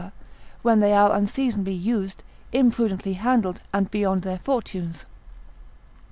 [0.63, 5.05] when they are unseasonably used, imprudently handled, and beyond their fortunes.